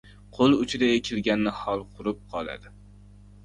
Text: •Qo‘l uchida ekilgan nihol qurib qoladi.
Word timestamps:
•Qo‘l 0.37 0.55
uchida 0.63 0.87
ekilgan 0.93 1.45
nihol 1.49 1.87
qurib 1.95 2.27
qoladi. 2.35 2.77